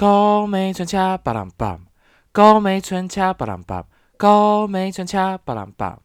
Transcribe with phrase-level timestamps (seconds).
[0.00, 1.78] 高眉春恰，巴朗巴；
[2.32, 3.84] 高眉春恰，巴朗巴；
[4.16, 5.98] 高眉春恰，巴朗巴；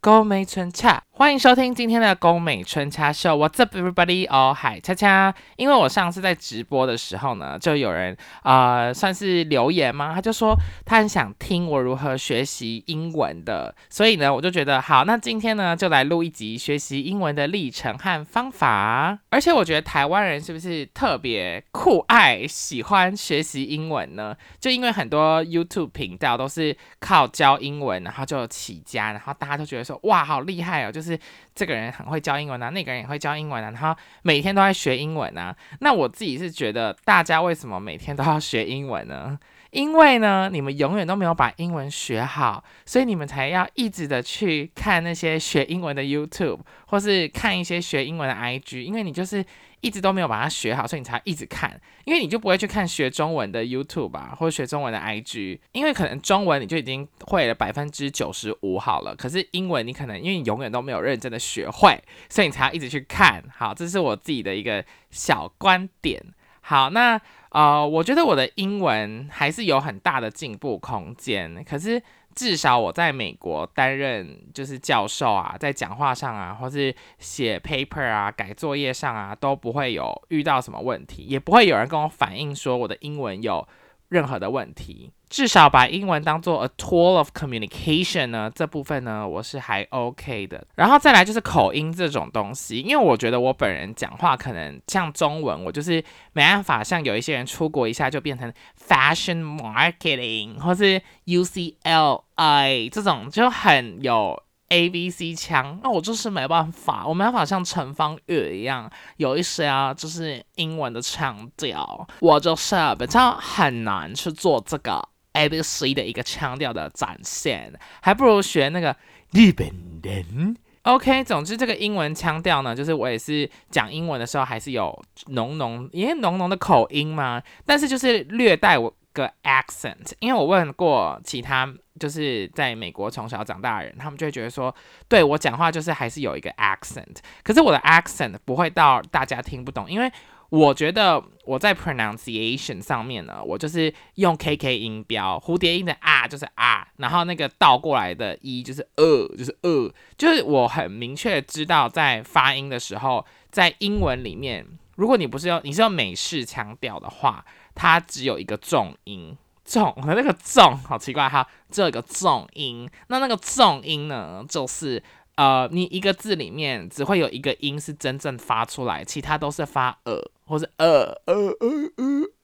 [0.00, 1.02] 高眉春恰。
[1.20, 3.36] 欢迎收听今天的宫美春恰秀。
[3.36, 4.26] What's up, everybody?
[4.30, 5.34] 哦，嗨，恰恰。
[5.56, 10.14] 因为我上次在直播的时候呢，就有人啊，算是留言吗？
[10.14, 10.56] 他就说
[10.86, 19.18] 他很想听我如何学习英文的，所以呢，我就觉得好，那今天呢，就来录一集学习英文的历程和方法。
[19.28, 24.34] 而且我觉得台湾人是不是特别酷爱喜欢学习英文呢？
[24.58, 30.00] 就因为很多 YouTube 频道都是靠教英文，然后就起家，然后大家都觉得说。
[30.04, 30.90] 哇，好厉害哦！
[30.90, 31.18] 就是是
[31.54, 35.54] 这个人很会教英文啊，那个人也会教英文啊，然后每天都在学英文啊。
[35.80, 39.38] 那我自己是觉得，大家为什么每天都要学英文呢？
[39.70, 49.44] 因为呢，你们永远都没有把英文学好，所以你们才要一直的去看那些学英文的 YouTube，或是看一些学英文的 IG，因为你就是。
[49.80, 63.42] 一直都没有把它学好，所以你才一直看，因为你就不会去看学中文的 YouTube 吧，或者学中文的 IG，因为可能中文你就已经会了百分之九十五好了，可是英文你可能因为你永远都没有认真的学会，所以你才要一直去看。
[63.54, 66.22] 好，这是我自己的一个小观点。
[66.60, 72.02] 好，那呃，我觉得我的英文还是有很大的进步空间，可是。
[72.34, 83.66] 至少我在美国担任就是教授啊，在讲话上啊，或是写 paper 啊、改作业上啊，都不会有遇到什么问题，也不会有人跟我反映说我的英文有
[84.08, 85.12] 任何的问题。
[85.30, 90.62] 至少把英文当做 a tool of communication 呢，这部分呢我是还 OK 的。
[90.74, 98.52] 然后再来就是口音这种东西，因为我觉得我本人讲话可能像中文，我就是没办法像有一些人出国一下就变成
[98.86, 104.42] fashion marketing 或是 UCLI 这种就很有。
[104.72, 118.96] A B C 腔，那我就是没办法，我没办法像陈方月一样有一些啊，就是英文的腔调，我就是比较很难去做这个 A B C 的一个腔调的展现，还不如学那个
[119.32, 119.68] 日本
[120.02, 120.56] 人。
[120.82, 128.94] OK，总之这个英文腔调呢，就是我也是讲英文的时候还是有浓浓，因为浓浓的口音嘛，但是就是略带我。
[129.12, 131.68] 个 accent，因为我问过其他
[131.98, 134.72] 就是在美国从小长大的人，他们就会觉得说，
[135.08, 140.08] 对我讲话就是还是有一个 accent，可是我的 accent 不会到大家听不懂，因为
[140.50, 154.66] 我觉得我在 pronunciation 上面呢，我就是用 KK 音标，蝴蝶音的啊就是啊，然后那个倒过来的一就是呃就是呃，就是我很明确知道在发音的时候，在英文里面，
[154.96, 157.44] 如果你不是用你是用美式腔调的话。
[157.72, 159.34] 它只有一个重音，
[159.64, 162.90] 重和那个重好奇怪哈，只有一个重音。
[163.06, 165.02] 那那个重音呢，就是
[165.40, 172.39] 呃，你一个字里面只会有一个音是真正发出来，其他都是发呃或者呃呃呃呃。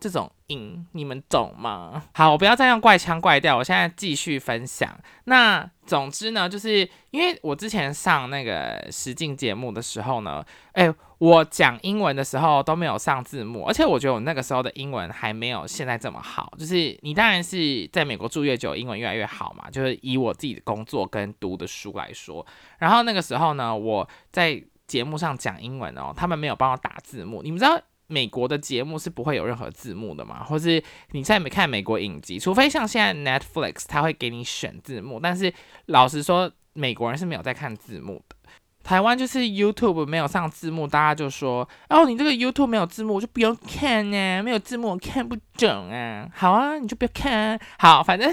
[0.00, 0.30] 这种。
[0.48, 2.04] 音，你们懂吗？
[2.14, 4.96] 好，我不要再用怪腔怪调，我现在继续分享。
[5.24, 10.88] 那总之呢，就是因为我之前上那个实境节目的时候呢，哎，
[11.18, 16.52] 我讲英文的时候都没有上字幕，而且我觉得我那个时候的英文还没有现在这么好。
[16.56, 19.68] 就是你当然是在美国住越久，英文越来越好嘛。
[19.68, 22.46] 就是以我自己的工作跟读的书来说，
[22.78, 27.76] 然后那个时候呢，我在节目上讲英文哦，他们没有帮我打字幕，你们知道？
[28.08, 30.44] 美国的节目是不会有任何字幕的嘛？
[30.44, 35.18] 或是你在没看美国影集，除非像现在 Netflix，它会给你选字幕。
[35.20, 35.52] 但是
[35.86, 38.36] 老实说，美国人是没有在看字幕的。
[38.84, 47.58] 台湾就是 YouTube 没有上字幕，大家就说：“哦，你这个 YouTube 没有字幕，我就不用看呢，没有字幕我看不懂啊。”好啊，你就不要看。
[47.80, 48.32] 好，反正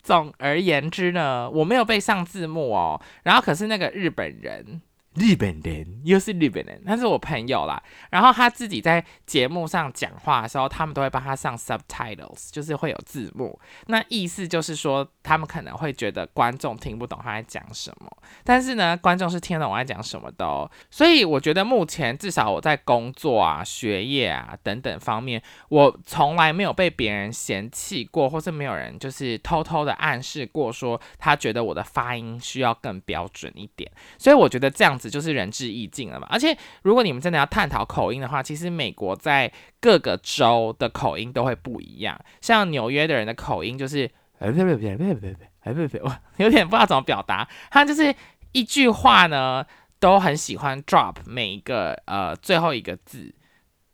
[0.00, 3.00] 总而言之呢，我没有被上字幕哦。
[3.24, 4.80] 然后可是那个日本人。
[5.18, 7.82] 日本人又是日本人，他是我朋友啦。
[8.10, 13.58] 然后他自己在节目上讲话的时候，他们都会帮他上 subtitles，就是会有字幕。
[13.86, 18.10] 那意思就是说，他们可能会觉得观众听不懂他在讲什么，
[18.44, 20.70] 但是呢，观众是听得懂我在讲什么的。
[20.88, 33.90] 所以我觉得目前至少我在工作啊、学业啊等等方面，我从来没有被别人嫌弃过，或是没有人就是偷偷的暗示过说他觉得我的发音需要更标准一点。
[34.16, 35.07] 所以我觉得这样子。
[35.08, 39.50] 就是仁至义尽了嘛，而且如果你们真的要探讨口音的话，其实美国在
[39.80, 42.18] 各个州的口音都会不一样。
[42.40, 47.48] 像纽约的人的口音就是，哎别别别别别别别别，我有点不知道怎么表达。
[47.70, 48.14] 他就是
[48.52, 49.64] 一句话呢，
[49.98, 53.34] 都很喜欢 drop 每一个呃最后一个字。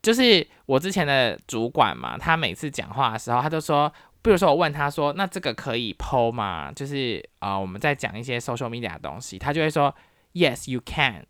[0.01, 3.91] 就是我之前的主管嘛，他每次讲话的时候，他就说，
[4.21, 6.71] 比如说我问他说，那这个可以剖吗？
[6.71, 9.93] 就是呃我们在讲一些 social media 的东西，他就会说。
[10.35, 11.25] Yes, you can。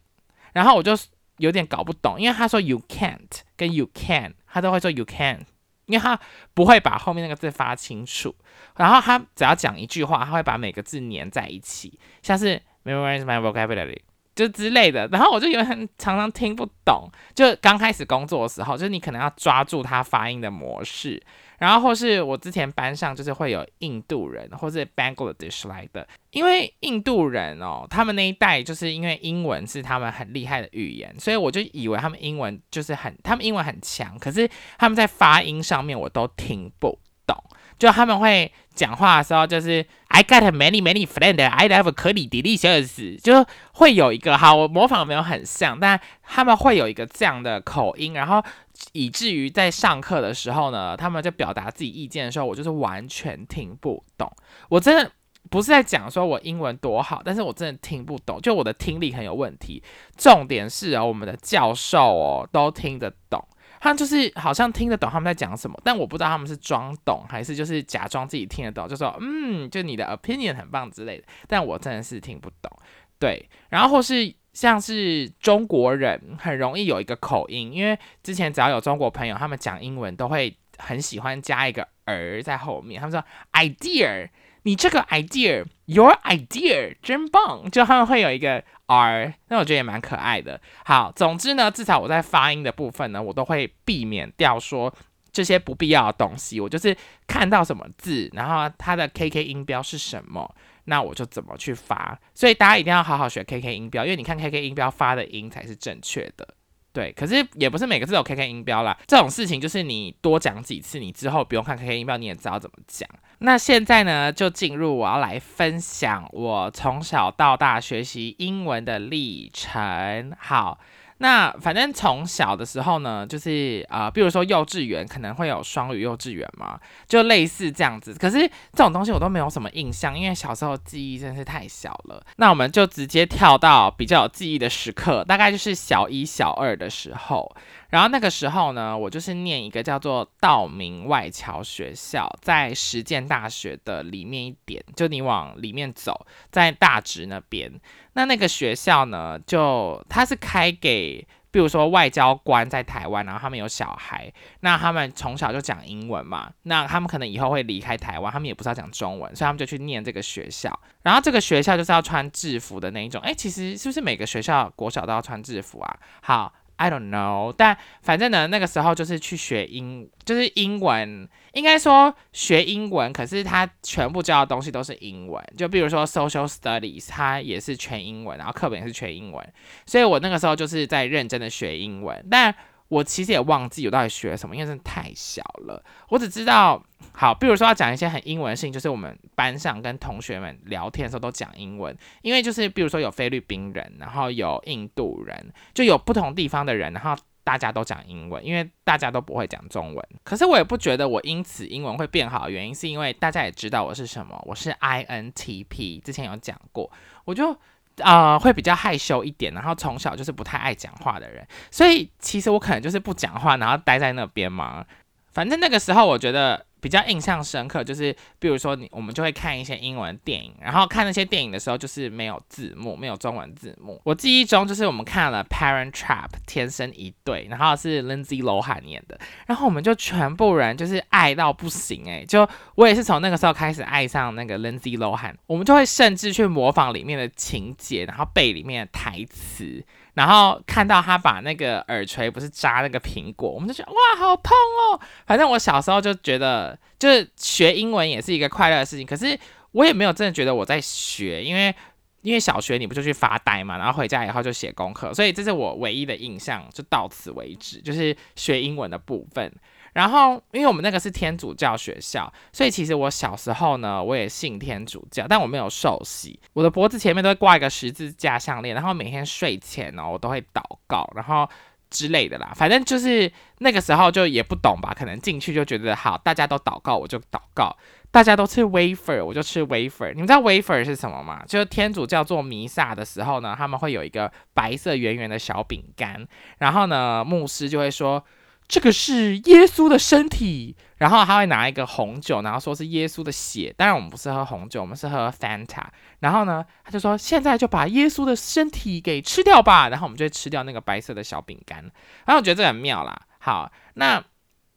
[0.51, 0.91] 然后我就
[1.37, 5.45] 有点搞不懂，因为他说 you can't 跟 you can，他都会说 you can。
[5.85, 6.19] 因为他
[6.55, 8.33] 不会把后面那个字发清楚，
[8.75, 13.99] 然后他只要讲一句话，他会把每个字粘在一起，像是 memorize my vocabulary
[14.33, 21.21] 就之类的，然后我就有很常常听不懂，就刚开始工作的时候，就是你可能要抓住他发音的模式。
[21.57, 37.35] 然后或是我之前班上就是会有印度人或是 Bangladesh 来的，因为印度人哦，他们那一代就是因为英文是他们很厉害的语言，所以我就以为他们英文就是很，他们英文很强，可是他们在发音上面我都听不懂，
[37.79, 48.43] 就他们会讲话的时候就是 I got many many friends, I love 可里迪利小子，就会有一个哈，我模仿没有很像，但他们会有一个这样的口音，然后。
[48.91, 54.31] 以至于在上课的时候呢，他们在表达自己意见的时候，我就是完全听不懂。
[54.69, 55.11] 我真的
[55.49, 59.81] 不是在讲说我英文多好，但是我真的听不懂，就我的听力很有问题。
[60.17, 63.41] 重点是哦，我们的教授哦都听得懂，
[63.79, 71.23] 他就是好像听得懂他们在讲什么，但我不知道他们是装懂还是就是假装自己听得懂，就说嗯，就你的 opinion 很棒之类的。
[71.47, 72.71] 但我真的是听不懂。
[73.19, 74.35] 对，然后是。
[74.55, 83.01] 像是中国人很容易有一个口音，因为之前只要有中国朋友，他们讲英文都会很喜欢加一个儿在后面。
[83.01, 83.21] 他们说
[83.51, 84.29] idea，
[84.63, 90.61] 你这个 idea，your idea 真棒，就他们会有一个 r，那我觉得也蛮可爱的。
[90.85, 94.95] 好，总之呢，至少我在发音的部分呢，我都会避免掉说
[95.33, 96.61] 这些不必要的东西。
[96.61, 96.95] 我就是
[97.27, 100.55] 看到什么字，然后它的 K K 音标是什么。
[100.85, 106.47] 那我就怎么去发，所以大家一定要好好学 KK 音标，因为你看 KK 音标发的音才是正确的，
[106.93, 107.11] 对。
[107.13, 113.09] 可是也不是每个字有 KK 音标啦，这种事情就是你多讲几次，你之后不用看 KK 音标，你也知道怎么讲。
[113.39, 120.33] 那现在呢，就进入我要来分享我从小到大学习英文的历程。
[120.39, 120.79] 好。
[121.19, 126.77] 那反正从小的时候呢，就是啊，比如说幼稚园可能会有双语幼稚园嘛，
[127.07, 128.13] 就类似这样子。
[128.13, 128.39] 可是
[128.73, 132.21] 这种东西我都没有什么印象，因为小时候记忆真是太小了。
[132.35, 137.55] 那我们就直接跳到比较有记忆的时刻，大概就是小一、小二的时候。
[137.89, 147.71] 然后那个时候呢，我就是念一个叫做道明外侨学校，在实践大学的里面一点，就你往里面走，在大直那边。
[148.13, 154.31] 那那个学校呢，就它是开给，比如说外交官在台湾，然后他们有小孩，
[154.61, 160.77] 那他们从小就讲英文嘛，那他们可能以后会离开台湾，他们也不知道讲中文，所以他们就去念这个学校。
[161.03, 165.97] 然后这个学校就是要穿制服的那一种，哎，其实是不是每个学校国小都要穿制服啊？
[166.21, 166.53] 好。
[166.77, 179.53] I don't know，但反正呢，那个时候就是去学英，就是英文，应该说学英文，可是他全部教的东西都是英文，就比如说 social studies，它也是全英文，然后课本也是全英文，
[179.85, 182.53] 所以我那个时候就是在认真的学英文，但。
[182.87, 185.83] 我其实也忘记我到底学什么，因为真的太小了。
[186.09, 186.81] 我只知道，
[187.17, 200.07] 好，比如说要讲一些很英文的事情，就是我们班上跟同学们聊天的时候都讲英文，因为就是比如说有菲律宾人，然后有印度人，就有不同地方的人，然后大家都讲英文，因为大家都不会讲中文。
[200.23, 206.91] 可是我也不觉得我因此英文会变好，原因是因为大家也知道我是什么，我是 INTP，之前有讲过，
[207.25, 207.57] 我就。
[207.99, 214.85] 呃，会比较害羞一点，然后从小就是不太爱讲话的人，所以其实我可能就是不讲话，然后待在那边嘛。
[215.31, 216.65] 反正那个时候我觉得。
[216.85, 223.99] 比较印象深刻就是，比如说你我们就会看一些英文电影，然后看那些电影的时候就是没有字幕，没有中文字幕。
[224.03, 239.83] 我记忆中就是我们看了《Parent Trap》天生一对，然后是 Lindsay Lohan 演的，然后我们就全部人就是爱到不行诶，就我也是从那个时候开始爱上那个 Lindsay Lohan，我们就会甚至去模仿里面的情节，然后背里面的台词。
[240.15, 244.99] 然后看到他把那个耳垂不是扎那个苹果，我们就觉得哇，好痛哦！
[245.27, 249.05] 反正我小时候就觉得，就是学英文也是一个快乐的事情。
[249.05, 249.37] 可是
[249.71, 251.75] 我也没有真的觉得我在学，因为
[252.21, 259.51] 因为小学你不就去发呆嘛，然后回家以后就写功课，所以这是我唯一的印象，就到此为止，就是学英文的部分。
[259.95, 266.37] 然后，因为我们那个是天主教学校，所以其实我小时候呢，我也信天主教，但我没有受洗。
[266.51, 271.49] 我的脖子前面都会挂一个十字架项链，然后每天睡前呢，我都会祷告，然后
[271.89, 272.51] 之类的啦。
[272.53, 277.73] 反正就是那个时候就也不懂吧，可能进去就觉得好，大家都祷告，我就祷告；
[278.11, 280.11] 大家都吃 wafer，我就吃 wafer。
[280.11, 281.41] 你们知道 wafer 是什么吗？
[281.47, 288.21] 就是天主教做弥撒的时候呢，他们会有一个白色圆圆的小饼干，然后呢，牧师就会说。
[288.67, 293.73] 这个是耶稣的身体，然后他会拿一个红酒，然后说是耶稣的血。
[293.77, 295.83] 当然我们不是喝红酒，我们是喝 Fanta。
[296.19, 299.89] 然后呢，他就说现在就把耶稣的身体给吃掉吧。
[299.89, 301.79] 然后我们就会吃掉那个白色的小饼干。
[302.25, 303.15] 然后我觉得这很妙啦。
[303.37, 304.23] 好，那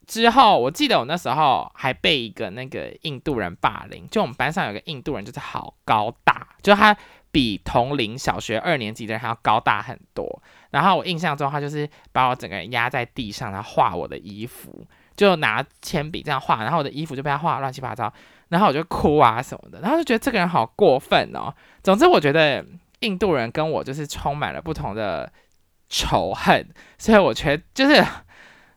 [0.07, 6.97] 之后，我记得我那时候还被一个那个印度人霸凌，就我们班上有个印度人，就是好高大，就他
[7.31, 10.43] 比同龄小学二年级的人还要高大很多。
[10.71, 18.13] 然后我印象中，他就是把我整个人压在地上，然后画我的衣服，就拿铅笔这样画，然后我的衣服就被他画乱七八糟，
[18.49, 21.53] 然后我就哭啊什么的，然后就觉得这个人好过分哦。
[21.83, 22.65] 总之，我觉得
[23.01, 25.33] 印度人跟我就是充满了不同的
[25.89, 28.05] 仇恨，所以我觉得就是。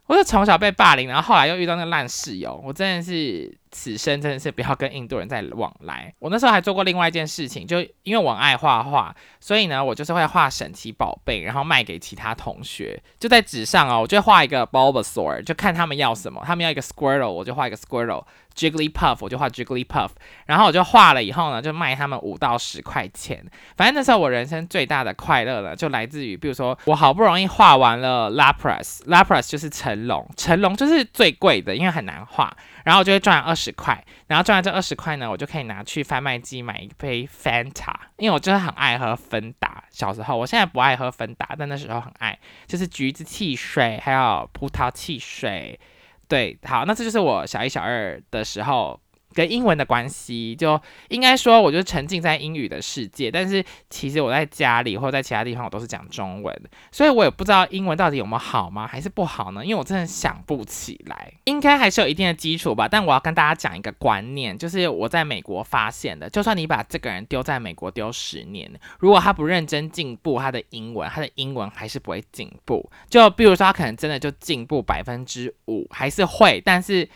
[0.07, 6.13] 我是从小被霸凌，然后后来又遇到那个烂室友，我真的是此生真的是不要跟印度人再往来。
[6.19, 13.01] 我那时候还做过另外一件事情，就因为我爱画画，所以呢，我就是会画神奇宝贝，然后卖给其他同学。
[13.19, 18.23] 就在纸上哦，我就画一个 Bulbasaur，就看他们要什么，他们要一个 Squirrel，我就画一个 Squirrel。
[18.53, 20.09] Jigglypuff，我就画 Jigglypuff，
[20.45, 23.41] 然后我就画了以后呢，就卖他们五到十块钱。
[23.77, 32.53] 反正那时候我人生最大的快乐呢，就来自于，比如说我好不容易画完了 Lapras，Lapras 就是成龙，成龙就是最贵的，因为很难画。
[32.83, 39.83] 然后我就会赚二十十块，然后赚了这二十块呢，我就可以拿去贩卖机买一杯 Fanta，因为我真的很爱喝芬达。
[39.91, 45.79] 小时候，我现在不爱喝芬达，但那时候很爱，就是橘子汽水，还有葡萄汽水。
[46.27, 48.99] 对，好，那这就是我小一、小二的时候。
[49.33, 53.31] 跟英文的关系，就应该说，我就沉浸在英语的世界。
[53.31, 56.61] 但是其实我在家里或者在其他地方，我都是讲中文，
[56.91, 59.63] 所以我也不知道英文到底有没有好吗，还是不好呢？
[59.63, 62.87] 因为我真的想不起来，应该还是有一定的基础吧。
[62.87, 68.69] 但我要跟大家讲一个观念，就是我在美国发现的，就算你把这个人丢在美国丢十年，
[68.99, 72.89] 如果他不认真进步他的英文，他的英文还是不会进步。
[73.09, 77.07] 就比如说，他可能真的就进步百分之五，还是会，但是。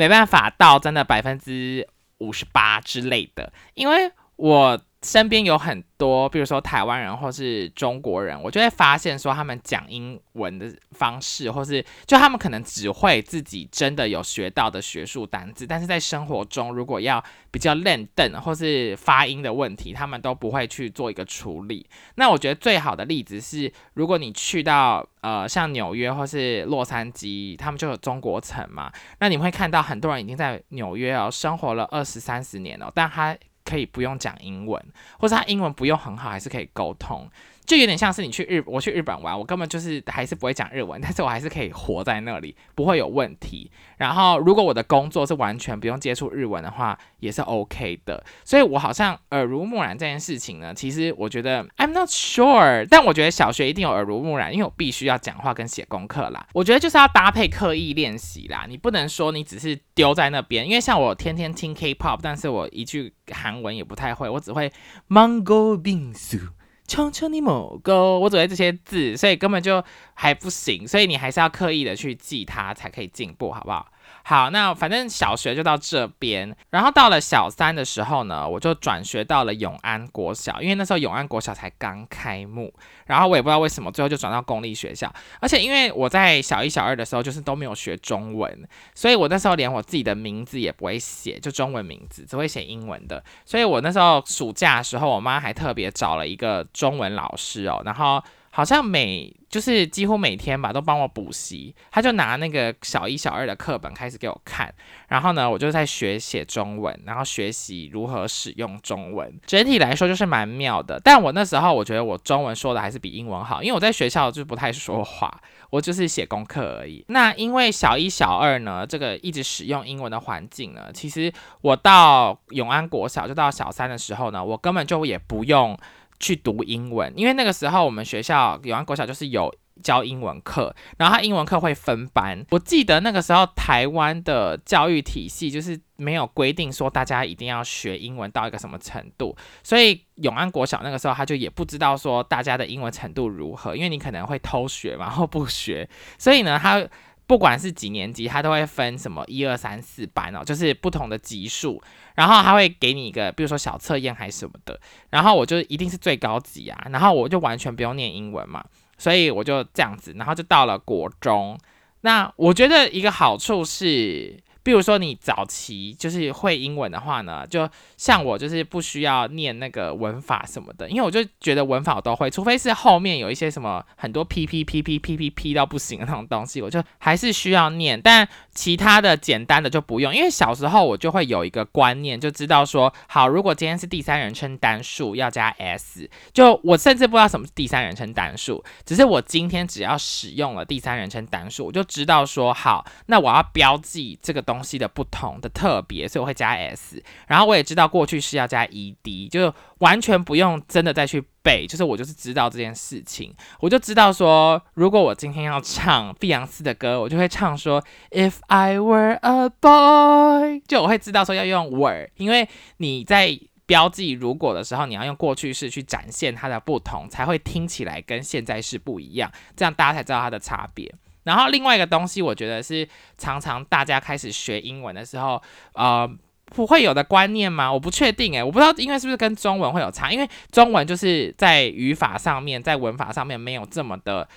[0.00, 5.82] 没办法到真的百分之五十八之类的，因为我身边有很。
[6.00, 21.86] 多，比如说台湾人或是中国人，我就会发现说他们讲英文的方式，或是就他们可能只会自己真的有学到的学术单字，但是在生活中如果要比较练邓或是发音的问题，他们都不会去做一个处理。
[22.14, 33.36] 那我觉得最好的例子是，如果你去到呃像纽约或是洛杉矶，他们就有中国城嘛，那你会看到很多人已经在纽约哦生活了二十三十年了，但他。
[33.70, 34.84] 可以不用讲英文，
[35.18, 37.30] 或者他英文不用很好，还是可以沟通。
[37.70, 43.70] 就有点像是你去日，我去日本玩，我根本就是还是不会讲日文，但是我还是可以活在那里，不会有问题。
[43.96, 48.24] 然后如果我的工作是完全不用接触日文的话，也是 OK 的。
[48.44, 56.44] 所以我好像耳濡目染这件事情呢，其实我觉得 I'm not sure，但我觉得小学一定有耳濡目染，因为我必须要讲话跟写功课啦。
[56.52, 64.72] 我觉得就是要搭配刻意练习啦，你不能说你只是丢在那边，因为像我天天听 K-pop，但是我一句韩文也不太会，我只会
[65.08, 66.48] Mango Bingsu。
[66.90, 69.80] 求求你某个，我只会这些字，所以根本就
[70.14, 73.86] 还不行，所以你还是要刻意的去记它，才可以进步，好不好？
[74.22, 82.72] 好，那反正小学就到这边，然后到了小三的时候呢，我就转学到了永安国小，因为那时候永安国小才刚开幕，
[83.06, 98.22] 然后我也不知道为什么最后就转到公立学校，而且因为我在小一、小二的时候就是都没有学中文，所以我那时候连我自己的名字也不会写，就中文名字只会写英文的，所以我那时候暑假的时候，我妈还特别找了一个中文老师哦，然后。
[98.50, 101.74] 好像每就是几乎每天吧，都帮我补习。
[101.90, 104.72] 他就拿那个小一、小二的课本开始给我看，
[105.08, 109.32] 然后呢，我就在学写中文，然后学习如何使用中文。
[109.46, 111.00] 整体来说就是蛮妙的。
[111.02, 115.40] 但我那时候我觉得我中文说的还是比英文好，因为我在学校就不太说话，
[115.70, 117.04] 我就是写功课而已。
[117.08, 125.78] 那因为小一、小二呢，这个一直使用英文的环境呢，其实我到永安国小就到小三的时候呢，我根本就也不用。
[126.20, 132.44] 去读英文，因为那个时候我们学校永安国小就是有教英文课，然后他英文课会分班。
[132.50, 146.86] 我记得那个时候台湾的教育体系就是没有规定说大家一定要学英文到一个什么程度，所以永安国小那个时候他就也不知道说大家的英文程度如何，因为你可能会偷学嘛，或不学，所以呢他。
[147.30, 151.80] 不管是几年级，他都会分什么一二三四班哦，就是不同的级数，
[152.16, 158.64] 然后他会给你一个，比如说小测验还是什么的，然后我就一定是最高级啊，然后我就完全不用念英文嘛，
[158.98, 161.56] 所以我就这样子，然后就到了国中，
[162.00, 164.42] 那我觉得一个好处是。
[164.62, 178.00] 比如说你早期就是会英文的话呢，就像我就是不需要念那个文法什么的，因为我就觉得文法我都会，除非是后面有一些什么很多 P P P P P P P 到不行的那种东西，我就还是需要念。
[178.00, 178.28] 但
[178.60, 186.06] 其他的简单的就不用，因为小时候我就会有一个观念，就知道说，好，如果今天是第三人称单数，要加 s。
[186.34, 197.02] 就我甚至不知道什么是第三人称单数，只是我今天只要使用了第三人称单数，我就知道说，好，那我要标记这个东西的不同的特别，所以我会加 s。
[197.28, 201.22] 然后我也知道过去式要加 ed，就完全不用真的再去。
[201.42, 212.46] 背就是我就是知道这件事情，我就知道说，如果我今天要唱碧昂斯的歌，我就会唱说 If I were a boy，就我会知道说要用 were，因为
[212.76, 220.94] 你在标记如果的时候，你要用过去式去展现它的不同，才会听起来跟现在式不一样，这样大家才知道它的差别。
[221.22, 226.06] 然后另外一个东西，我觉得是常常大家开始学英文的时候，呃。
[226.50, 227.72] 不会有的观念吗？
[227.72, 230.10] 我不确定诶，我不知道，因为是不是跟中文会有差？
[230.12, 234.28] 因为中文就是在语法上面，在文法上面没有这么的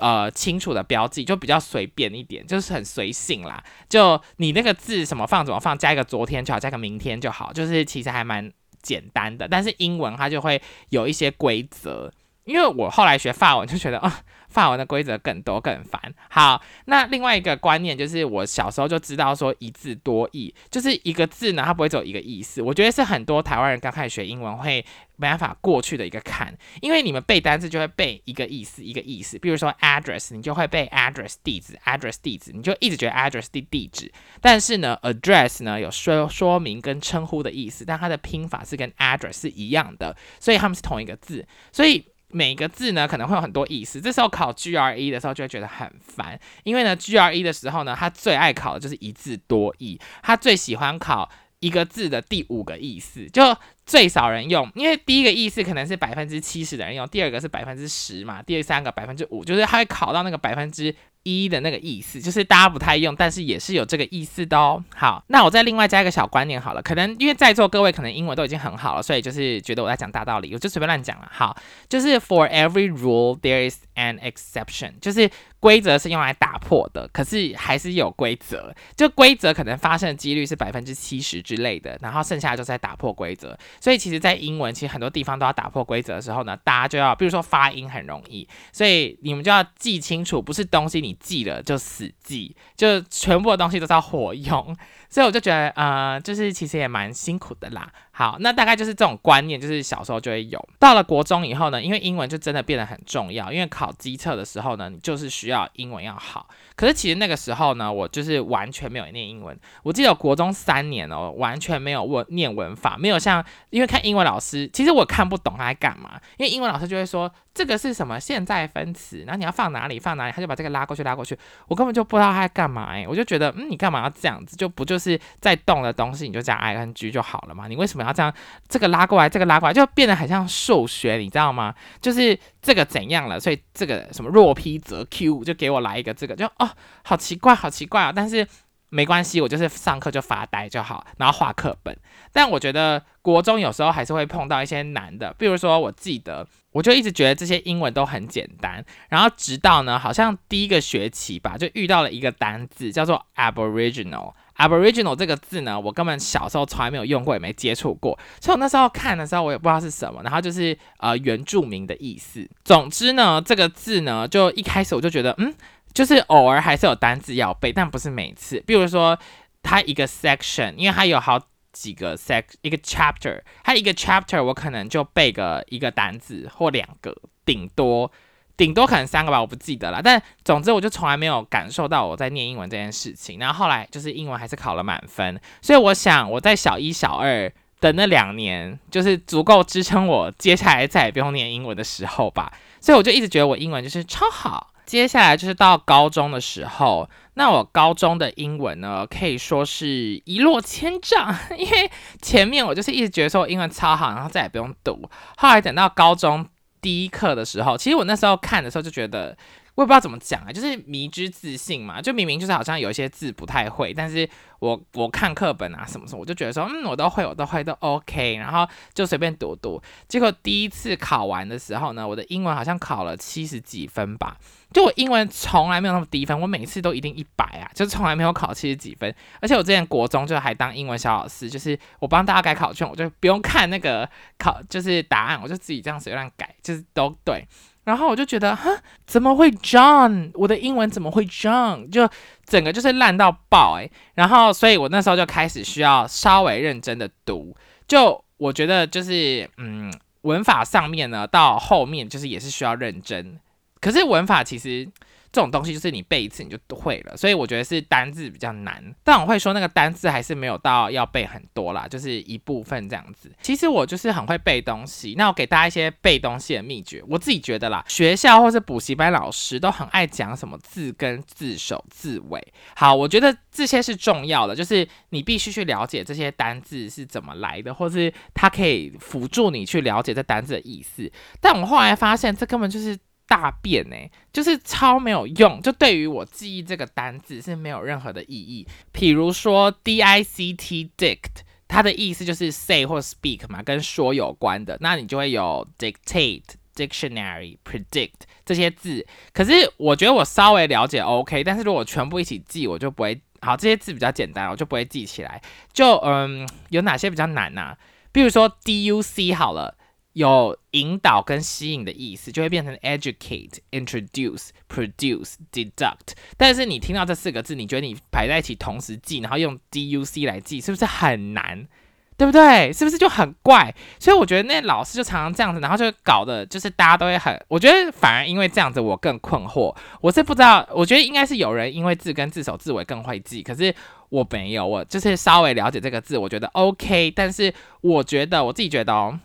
[0.00, 3.62] 呃清楚的标记，就比较随便一点，就是很随性啦。
[3.88, 8.50] 就你那个字什么放怎么放，加一个昨天就好，加个明天就好，就是其实还蛮
[8.82, 9.46] 简单的。
[9.46, 12.12] 但是英文它就会有一些规则，
[12.44, 14.20] 因为我后来学法文就觉得啊。
[14.48, 16.00] 法文的规则更多更烦。
[16.30, 22.62] 好，那另外一个观念就是，我小时候就知道说一字多义，就是一个字呢，它不会只有一个意思。
[22.62, 24.84] 我觉得是很多台湾人刚开始学英文会
[25.16, 29.38] 没办法过去的一个坎，因为你们背单词就会背一个意思一个意思。
[29.38, 34.10] 比如说 address，你就会背 address 地址，address 地址，你就一直觉得 address 地地址。
[34.40, 42.04] 但是呢，address 呢有说说明跟称呼的意思，但它的拼法是跟 address 是一样的，所以他们是同一个字，所以。
[42.30, 51.30] 每个字呢可能会有很多意思，这时候考 GRE 的时候就会觉得很烦，因为呢 GRE 的时候呢，他最爱考的就是一字多义，他最喜欢考
[51.60, 53.56] 一个字的第五个意思，就
[53.86, 60.94] 最少人用，因为第一个意思可能是百分之七十的人用，第二个是百分之十嘛，第三个百分之五，就是他会考到那个百分之。
[61.28, 64.82] 一的那个意思就是大家不太用，但是也是有这个意思的哦。
[64.94, 71.28] 好，那我再另外加一个小观念好了，可能因为在座各位可能英文都已经很好了，所以就是觉得我在讲大道理，我就随便乱讲了。
[71.30, 71.56] 好，
[71.88, 78.74] 就是 For every rule there is an exception，就是规则是用来打破的，可是还是有规则。
[78.96, 83.58] 就规则可能发生的几率是百分之七十之类的，然后剩下就是在打破规则。
[83.80, 91.18] 所以其实，在英文其实很多地方都要打破规则的时候呢，大家就要，比如说发音很容易，所以你们就要记清楚，不是东西你。
[91.20, 94.76] 记了就死记，就全部的东西都是要活用，
[95.10, 97.90] 所以我就觉得，呃，就是其实也蛮辛苦的啦。
[98.10, 100.68] 好，那大概就是这种观念，就是小时候就会有。
[100.78, 106.48] 到了国中以后呢，因为英文就真的变得很重要，因为考机测的时候呢，你就是需要英文要好。
[106.78, 109.58] 可是其实那个时候呢，我就是完全没有念英文。
[109.82, 121.36] 我记得国中三年哦，完全没有问念文法，没有像因为看英文老师，其实我看不懂他在干嘛，因为英文老师就会说这个是什么现在分词，然后你要放哪里放哪里，他就把这个拉过去拉过去，
[121.66, 124.56] 我根本就不知道他在干嘛哎，我就觉得嗯，你干嘛要这样子？
[124.56, 127.66] 就不就是在动的东西，你就加 i n g 就好了嘛？
[127.66, 128.12] 你为什么要？
[128.12, 128.32] 这样，
[128.68, 131.74] 这个拉过来，这个拉过来，就变得很像数学，你知道吗？
[132.00, 132.38] 就是
[132.68, 136.68] 这个怎样了，所以这个什么若 P 则 Q，就给我来一个这个，就哦，
[137.02, 138.12] 好奇怪，好奇怪啊！
[138.14, 138.46] 但是
[138.90, 141.96] 没关系，我就是上课就发呆就好，然后画课本。
[142.30, 154.34] 但我觉得国中有时候还是会碰到一些难的，比如说，我记得我就一直觉得这些英文都很简单，然后直到呢，好像第一个学期吧，就遇到了一个单字叫做 Aboriginal。
[154.58, 160.20] Aboriginal 这个字呢，我根本小时候从来没有用过，也没接触过，所以我那时候看的时候，我也不知道是什么。
[160.22, 162.48] 然后就是呃原住民的意思。
[162.64, 165.54] 总之呢，这个字呢，就一开始我就觉得，嗯，
[165.94, 168.60] 就是偶尔还是有单字要背，但不是每次。
[168.66, 169.16] 比如说，
[169.62, 171.40] 它一个 section，因为它有好
[171.72, 178.10] 几个 sec，一个 chapter，它一个 chapter 我可能就背个一个单字或两个，顶多。
[178.58, 180.02] 顶多可能三个吧，我不记得了。
[180.02, 183.38] 但总之，我就从来没有感受到我在念英文这件事情。
[183.38, 192.52] 然后后来就是英文还是考了满分，所以我想我在小一、小二的那两年，就是足够支撑我接下来再也不用念英文的时候吧。
[192.80, 194.72] 所以我就一直觉得我英文就是超好。
[194.84, 201.88] 接下来就是到高中的时候，那我高中的英文呢，可以说是一落千丈， 因为
[202.20, 205.08] 前面我就是一直觉得说我英文超好，然后再也不用读。
[205.36, 206.44] 后来等到高中。
[206.80, 209.36] 第一课的时候，其实我那时候看的时候就觉得，
[209.78, 219.80] 我也不知道怎么讲啊，就是迷之自信嘛，就明明就是好像有一些字不太会，但是我我看课本啊什么什么，我就觉得说，嗯，我都会，我都会，都 OK，然后就随便读读。
[220.08, 224.36] 结果第一次考完的时候呢，我的英文好像考了七十几分吧。
[224.72, 229.14] 就我英文从来没有那么低分，我每次都一定一百啊，就从来没有考七十几分。
[229.40, 237.46] 而且我之前国中就还当英文小老师，就是我帮大家改考卷，我就不用看那个考，就是答案，我就自己这样随便改，就是都对。
[237.88, 238.70] 然后我就觉得，哈，
[239.06, 240.30] 怎么会 John？
[240.34, 241.90] 我的英文怎么会 John？
[241.90, 242.06] 就
[242.44, 243.90] 整个就是烂到爆诶。
[244.14, 247.56] 然后，所以我那时候就开始需要稍微认真的读。
[247.86, 249.90] 就我觉得，就是嗯，
[250.22, 253.40] 文法上面呢，到后面就是也是需要认真。
[253.80, 254.86] 可是文法其实。
[255.30, 258.82] 这种东西就是你背一次你就会了，所以我觉得是单字比较难。
[259.04, 263.30] 但我会说那个单字还是没有到要背很多啦，就是一部分这样子。
[263.42, 265.14] 其实我就是很会背东西。
[265.16, 267.02] 那我给大家一些背东西的秘诀。
[267.08, 272.42] 我自己觉得啦，学校或是补习班老师都很爱讲什么字根、字首、字尾。
[272.74, 281.10] 好，我觉得这些是重要的，就是你必须去了解这些单字是怎么来的，或是它可以辅助你去了解这单字的意思。
[281.40, 282.98] 但我后来发现，这根本就是。
[283.28, 283.96] 大便呢，
[284.32, 288.66] 就是超没有用，就对于我记忆这个单字是没有任何的意义。
[288.92, 296.42] 譬如说 D I C T dict，它的意思就是 say 或 speak 嘛，跟说有关的，那你就会有 dictate、
[296.74, 299.06] dictionary、predict 这些字。
[299.34, 303.20] 可是我觉得我稍微了解 OK，但是如果全部一起记，我就不会。
[303.40, 305.40] 好，这些字比较简单，我就不会记起来。
[305.72, 307.76] 就嗯，有哪些比较难呢？
[308.10, 309.76] 比如说 D U C 好了。
[310.18, 316.16] 有引导跟吸引的意思，就会变成 educate、introduce、produce、deduct。
[316.36, 321.68] 但是你听到这四个字，你觉得你排在一起同时记，然后用 D U C 来记，是不是很难？
[322.16, 322.72] 对不对？
[322.72, 323.72] 是不是就很怪？
[324.00, 327.40] 所以我觉得那老师就常常这样子，然后就搞的，就是大家都会很。
[327.46, 329.72] 我觉得反而因为这样子，我更困惑。
[330.00, 333.72] 我是不知道，我觉得应该是有人因为字根、字首、字尾更会记，可是
[334.08, 334.66] 我没有。
[334.66, 337.12] 我就是稍微了解这个字，我觉得 OK。
[337.12, 339.20] 但是我觉得我自己觉得哦。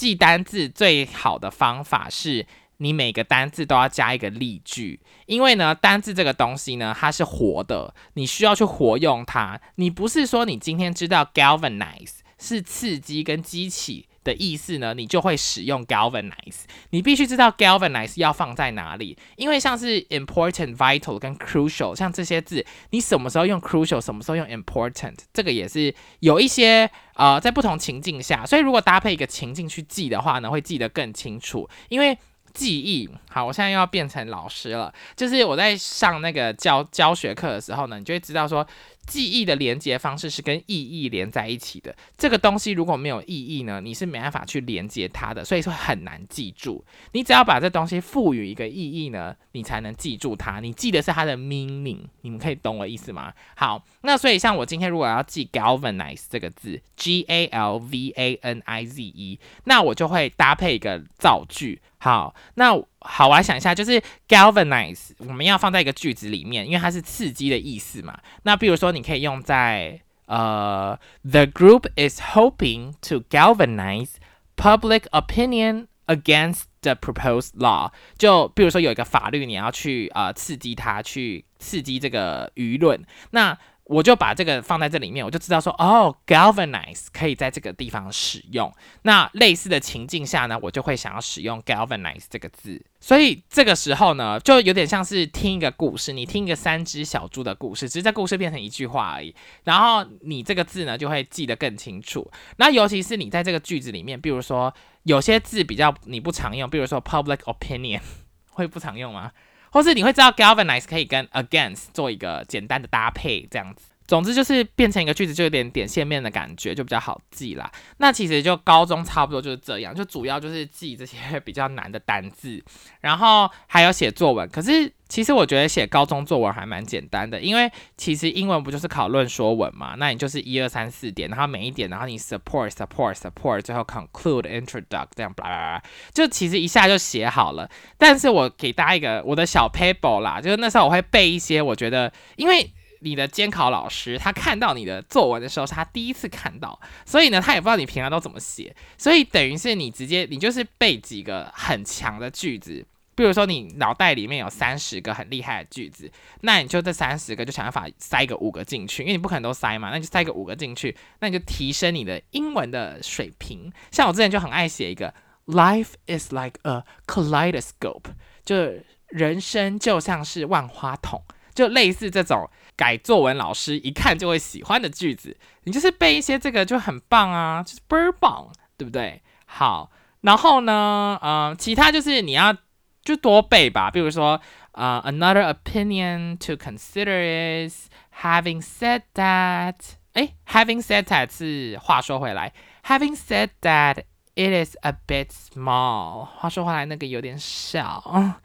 [0.00, 2.46] 记单字最好的方法是
[2.78, 9.60] 你每个单字都要加一个例句，因为呢，单字这个东西呢，它是活的，你需要去活用它。
[9.74, 14.08] 你不是说你今天知道 galvanize 是刺激跟激起。
[14.30, 16.60] 的意思呢，你就会使用 galvanize。
[16.90, 31.68] 你必须知道 galvanize 要放在哪里，因为像是 important、vital 跟 crucial，像这些字，你什么时候用 crucial，什么时候用 important，这个也是有一些呃，在不同情境下，所以如果搭配一个情境去记的话呢，会记得更清楚。
[31.88, 32.16] 因为
[32.54, 38.66] 记忆，好，我现在又要变成老师了，就是我在上那个教教学课的时候呢，你就会知道说。
[39.10, 41.92] 记忆的连接方式是跟意义连在一起的。
[42.16, 46.84] 这个东西如果没有意义呢，你是没办法去连接它的，所以说很难记住。
[47.10, 50.60] 你只要把这东西赋予一个意义呢，你才能记住它。
[50.60, 53.34] 你记得是它的 meaning，你们可以懂我意思吗？
[53.56, 61.80] 好，那所以像我今天如果要记 galvanize 这个字，G A L V A N I Z E，那我就会搭配一个造句。
[62.02, 68.18] 好，那好，我来想一下，就是 galvanize，我们要放在一个句子里面，因为它是刺激的意思嘛。
[68.44, 74.12] 那比如说，你可以用在呃，the group is hoping to galvanize
[74.56, 77.92] public opinion against the proposed law。
[78.16, 83.04] 就比如说有一个法律，你要去呃刺激它，去刺激这个舆论。
[83.32, 83.58] 那
[83.90, 88.72] 我就把这个放在这里面，我就知道说，哦，galvanize 可以在这个地方使用。
[89.02, 92.80] 那类似的情境下呢，我就会想要使用 galvanize 这个字。
[93.00, 99.34] 所以这个时候呢，就有点像是听一个故事，你听一个三只小猪的故事，只是这故事变成一句话而已。
[99.64, 102.30] 然后你这个字呢，就会记得更清楚。
[102.58, 104.72] 那尤其是你在这个句子里面，比如说
[105.02, 108.00] 有些字比较你不常用，比如说 public opinion
[108.50, 109.32] 会不常用吗？
[109.70, 113.89] 或是你会知道 galvanize 可以跟 against 做一个简单的搭配，这样子。
[114.10, 117.70] 总之就是变成一个句子，就有点点线面的感觉，就比较好记啦。
[117.98, 122.60] 那其实就高中差不多就是这样，就主要就是记这些比较难的单字，
[123.02, 124.48] 然后还有写作文。
[124.48, 129.94] 可是其实我觉得写高中作文还蛮简单的，因为其实英文不就是考论说文嘛？
[129.96, 137.70] 那你就是一二三四点，然后每一点，然后你 support support support，最后 conclude introduct 这样巴拉巴拉，就其实一下就写好了。
[137.96, 142.72] 但是我给大家一个我的小 paper 啦，就是那时候我会背一些，我觉得因为。
[143.00, 156.10] 你的监考老师他看到你的作文的时候是，他第一次看到，所以呢，他也不知道你平常都怎么写，所以等于是你直接你就是背几个很强的句子，比如说你脑袋里面有三十个很厉害的句子，
[156.42, 163.72] 那你就这三十个就想办法塞个五个进去，因为你不可能都塞嘛，那就塞个五个进去，那你就提升你的英文的水平。
[163.90, 165.14] 像我之前就很爱写一个
[165.46, 168.04] ，Life is like a kaleidoscope，
[168.44, 168.74] 就
[169.08, 171.22] 人生就像是万花筒，
[171.54, 172.48] 就类似这种。
[172.80, 179.20] 改作文老师一看就会喜欢的句子，你就是背一些这个就很棒啊，就是倍儿棒，对不对？
[179.44, 179.90] 好，
[180.22, 182.56] 然后呢，呃，其他就是你要
[183.04, 184.40] 就多背吧，比如说，
[184.72, 187.90] 呃，another opinion to consider is
[188.22, 189.74] having said that，
[190.14, 192.54] 哎，having said that 是话说回来
[192.86, 194.04] ，having said that
[194.36, 196.24] It is a bit small。
[196.24, 198.40] 话说回来，那个有点小。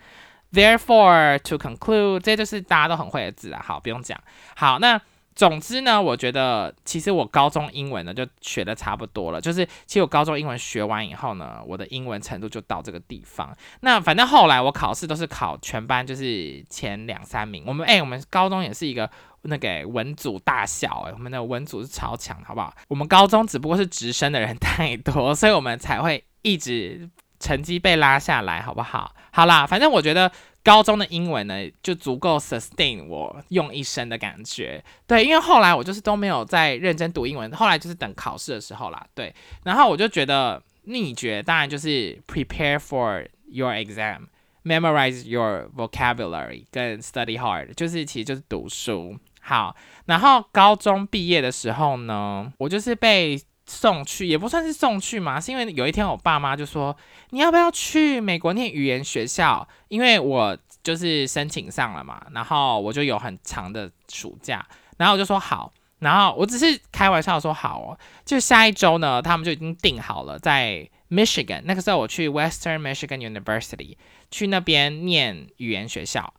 [0.55, 3.61] Therefore, to conclude，这就是大家都很会的字啊。
[3.63, 4.17] 好，不用讲。
[4.55, 4.99] 好，那。
[5.35, 9.41] 总之呢，我觉得其实我高中英文呢就学的差不多了。
[9.41, 13.53] 就是其实我高中英文学完以后呢，我的英文程度就到这个地方。
[13.81, 17.65] 那反正后来我考试都是考全班就是前两三名。
[17.67, 22.73] 我们哎，我们高中也是一个那个文组大小哎，我们的文组是超强，好不好？
[22.87, 29.15] 我们高中只不过是直升的人太多，所以我们才会一直成绩被拉下来，好不好？
[29.31, 30.31] 好啦，反正我觉得。
[30.65, 34.83] 高中的英文呢，就足够 sustain 我用一生的感觉。
[35.05, 39.05] 对，因为后来我就是都没有再认真读英文，后来就是等考试的时候啦。
[39.13, 39.31] 对，
[39.63, 49.15] 然后我就觉得秘诀当然就是 prepare for your exam，memorize your vocabulary，跟 study hard，就是其实就是读书。
[49.41, 49.75] 好，
[50.07, 53.39] 然后高中毕业的时候呢，我就是被。
[53.67, 56.95] 送去也不算是送去嘛，是因为有一天我爸妈就说
[57.31, 59.67] 你要不要去美国念语言学校？
[59.87, 64.63] 因为我就是申请上了嘛，然后我就有很长的暑假，
[64.97, 73.97] 然后我就说好，然后我只是开玩笑说好哦，就下一周呢，他们就已经定好了在 Michigan，那个时候我去 Western Michigan University
[74.29, 76.31] 去那边念语言学校，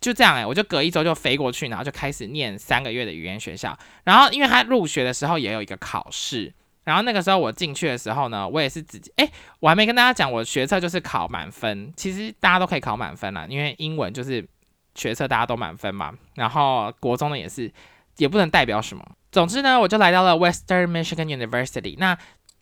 [0.00, 6.52] 就这样哎，我就隔一周就飞过去，然后就开始念三个月的语言学校，然后因为他入学的时候也有一个考试。
[6.84, 9.28] 然后那个时候我进去的时候呢，我也是自己哎，
[9.60, 11.92] 我还没跟大家讲，我学测就是考满分。
[11.96, 14.46] 其实大家都可以考满分了，因为英文就是
[14.94, 16.12] 学测大家都满分嘛。
[16.34, 17.72] 然后国中的也是，
[18.18, 19.04] 也不能代表什么。
[19.32, 21.96] 总之呢，我就来到了 Western Michigan University。
[21.98, 22.16] 那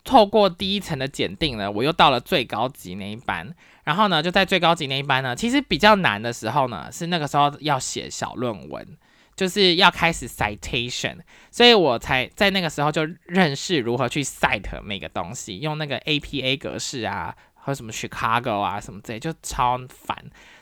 [0.04, 3.54] 透过第一层的检定呢，我又到了最高级那一班。
[3.84, 8.86] 然后呢，就在最高级那一班呢，其实比较难的时候呢，是那个时候要写小论文。
[9.36, 11.18] 就是要开始 citation，
[11.50, 20.16] 所以我才在那个时候就认识如何去 cite 每个东西，用那个 APA 格式啊，和什么 Chicago 啊什么之类，就超烦。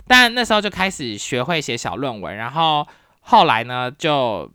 [0.06, 2.86] 但那时候就开始学会写小论文，然后
[3.20, 4.50] 后来呢就。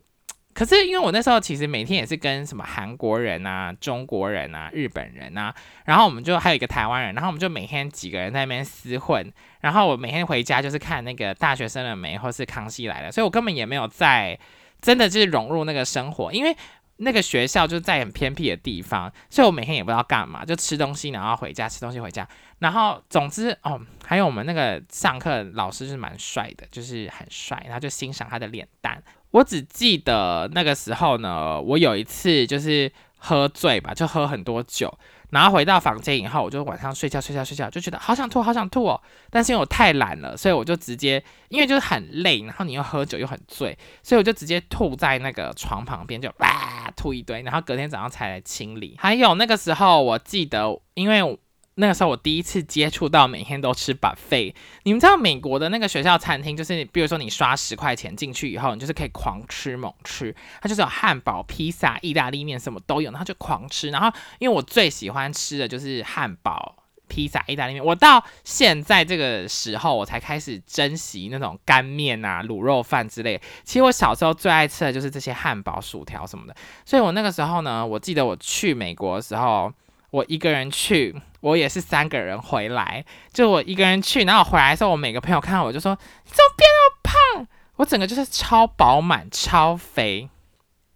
[0.55, 14.39] 可是因为我那时候其实每天也是跟什么韩国人啊、中国人啊、日本人啊，然后我们就还有一个台湾人，然后我们就每天几个人在那边厮混，然后我每天回家就是看那个大学生的美或是康熙来了，所以我根本也没有在
[14.81, 16.55] 真的就是融入那个生活，因为
[16.95, 22.25] 那个学校就在很偏僻的地方，所以我每天也不知道干嘛，就吃东西然后回家，吃东西回家，
[22.59, 29.03] 然后总之哦，还有我们那个上课老师是蛮帅的，就是很帅，然后就欣赏他的脸蛋。
[29.35, 34.97] 我只记得那个时候呢，我有一次就是喝醉吧，就喝很多酒，
[35.29, 48.95] 然后回到房间以后，我就晚上睡觉睡觉睡觉，就觉得好想吐好想吐哦，但是因为我太懒了，所以我就直接因为就是很累，然后你又喝酒又很醉，所以我就直接吐在那个床旁边，就哇吐一堆，然后隔天早上才来清理。
[48.97, 51.37] 还有那个时候我记得，因为。
[51.77, 54.53] 那个时候我第一次接触到每天都吃 buffet。
[54.83, 63.89] 你们知道美国的那个学校餐厅，就是比如说你刷十块钱进去以后，你就是可以狂吃猛吃，它就是有汉堡、披萨、意大利面什么都有，然后就狂吃。
[63.89, 64.09] 然后
[64.39, 66.77] 因为我最喜欢吃的就是汉堡、
[67.09, 73.41] 披萨、意大利面，我到现在这个时候我才开始珍惜那种干面啊、卤肉饭之类。
[73.65, 76.55] 其实我小时候最爱吃的就是这些汉堡、薯条什么的。
[76.85, 79.73] 所以我那个时候呢，我记得我去美国的时候。
[80.11, 83.03] 我一个人去，我也是三个人回来。
[83.33, 90.29] 就我一个人去，然后回来的时候，我每个朋友看到我就说：“你怎么变那么胖？”我整个就是超饱满、超肥，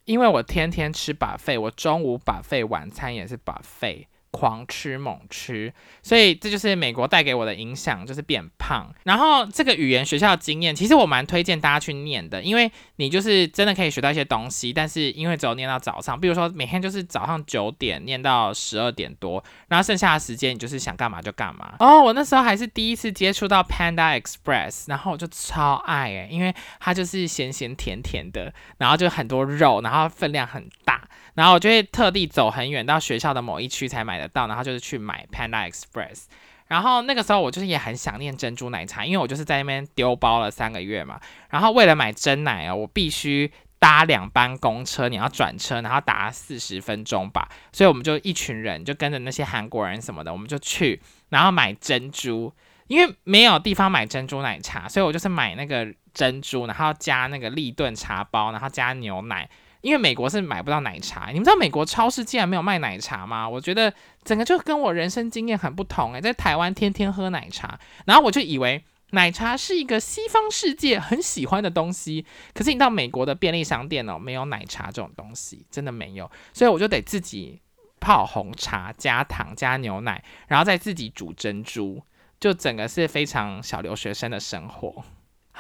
[0.06, 4.08] 因为我天天吃把费，我中午把费，晚餐也是把费。
[4.32, 8.94] 狂吃猛吃，所以这就是美国带给我的影响，就是变胖。
[9.04, 14.72] 然后这个语言学校的经验，其实我蛮推荐大家去念的，因为你就是真的可以学到一些东西。
[14.72, 21.76] 但是因为只有念到早上，比如说每天就是早上九点念到十二点多，然后剩下的时间你就是想干嘛就干嘛。
[21.80, 31.08] 哦，我那时候还是第一次接触到 Panda Express，然后我就超爱诶，因为它就是咸咸甜甜的，然后就很多肉，然后分量很大。
[31.36, 36.26] 然后我就会特地走很远到学校的某一区才买得到，然后就是去买 Panda Express。
[36.68, 41.20] 然后那个时候我就是也很想念珍珠奶茶，因为我就是在那边丢包了三个月嘛。
[41.50, 47.50] 然后为了买真奶啊，我必须搭两班公车，你要转车，然后打四十分钟吧。
[47.72, 52.54] 所以我们就一群人就跟着那些韩国人什么的，我们就去，然后买珍珠，
[52.86, 59.50] 因为没有地方买珍珠奶茶，所以我就是买那个珍珠，然后加那个立顿茶包，然后加牛奶。
[59.82, 63.48] 因为美国是买不到奶茶，你们知道美国超市竟然没有卖奶茶吗？
[63.48, 77.62] 我觉得整个就跟我人生经验很不同诶，在台湾天天喝奶茶，然后我就以为奶茶是一个西方世界很喜欢的东西，可是你到美国的便利商店哦，没有奶茶这种东西，真的没有，所以我就得自己
[78.00, 82.04] 泡红茶加糖加牛奶，然后再自己煮珍珠，
[82.40, 85.04] 就整个是非常小留学生的生活。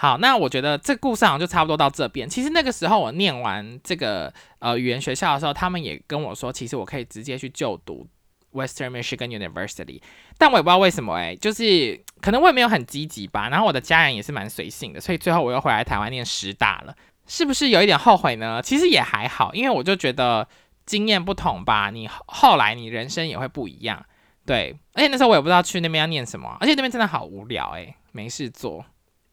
[0.01, 2.29] 好，那我觉得这故事好像就差不多到这边。
[2.29, 8.07] 其实那个时候我念完这个呃语言学校的时候，他们也跟我说，其实我可以直接去就读
[8.53, 10.01] Western Michigan University，
[10.37, 13.49] 但我也不知道为什么哎，就是可能我也没有很积极吧。
[13.49, 16.95] 然后我的家人也是蛮随性的，所以最后我又回来台湾念师大了，
[17.27, 18.61] 是不是有一点后悔呢？
[18.63, 20.47] 其实也还好，因为我就觉得
[20.85, 24.05] 经验不同吧，你后来你人生也会不一样。
[24.45, 28.85] 对，而且那时候我也不知道去那边要念什么，而且那边真的好无聊哎，没事做。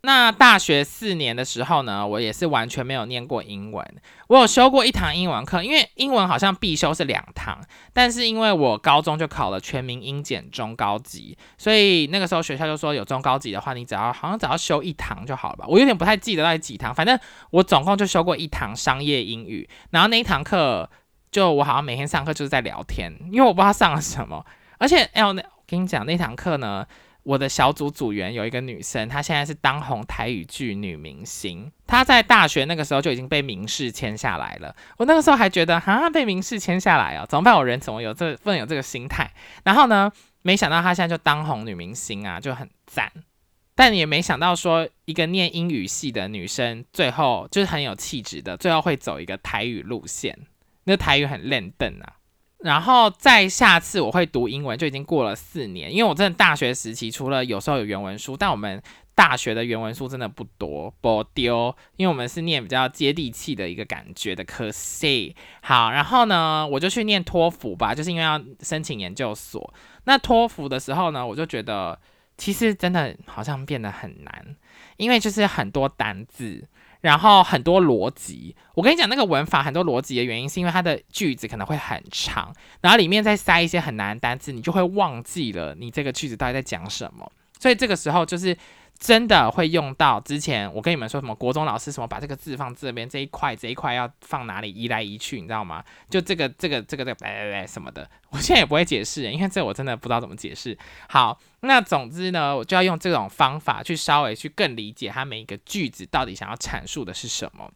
[0.07, 3.85] 那大学四年的时候呢，我也是完全没有念过英文。
[4.29, 7.59] 我有修过一堂英文课，因为英文好像必修是两堂，
[7.93, 15.65] 但是因为我高中就考了全民英检中高级，所以那个时候学校就说有中高级的话，你只要好像只要修一堂就好了吧。
[15.67, 17.19] 我有点不太记得到底几堂，反正
[17.51, 19.69] 我总共就修过一堂商业英语。
[19.91, 20.89] 然后那一堂课，
[21.33, 24.47] 就我好像每天上课就是在聊天，因为我不知道上了什么。
[24.79, 25.35] 而且，哎，我
[25.67, 26.87] 跟你讲那堂课呢。
[27.27, 31.69] 我的小组组员有一个女生，她现在是当红台语剧女明星。
[31.85, 34.75] 她在大学那个时候就已经被明视签下来了。
[34.97, 37.57] 我那个时候还觉得，哈，被明视签下来哦，怎么办？
[37.57, 39.29] 我人怎么有这不能有这个心态？
[39.65, 40.13] 然后呢，
[40.43, 43.11] 没想到她现在就当红女明星啊，就很赞。
[43.75, 50.39] 但也没想到说，一个念英语系的女生，最后就是很有气质的，最后会走一个台语路线。
[50.85, 52.13] 那台语很练邓啊。
[52.61, 58.83] 然后再下次我会读英文就已经过了四年，因为我真的大学时期除了有时候有原文书，但我们
[59.15, 65.37] 大学的原文书真的不多，不丢，因为我们是念比较接地气的一个感觉的科系。
[65.61, 69.73] 好，然后呢，我就去念托福吧，就是因为要申请研究所。
[70.05, 71.99] 那托福的时候呢，我就觉得
[72.37, 74.57] 其实真的好像变得很难，
[74.97, 76.67] 因为就是很多单字。
[77.07, 87.31] 然后很多逻辑，我跟你讲，那个文法很多逻辑的原因，是因为它的句子可能会很长，然后里面再塞一些很难的单词，你就会忘记了你这个句子到底在讲什么。
[87.61, 88.57] 所以这个时候就是。
[88.99, 95.85] 真的会用到之前我跟你们说什么国中老师什么把这个字放这边这一块这一块要放哪里移来移去你知道吗？
[96.09, 100.77] 就这个这个这个这个来来来什么的，我现在也不会解释，因为这我真的不知道怎么解释。
[101.09, 107.71] 好，那总之呢，我就要用这种方法去稍微去更理解它每一个句子到底想要阐述的是什么。